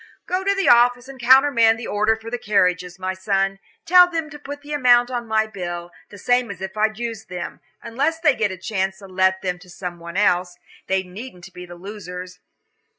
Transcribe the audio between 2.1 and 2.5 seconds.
for the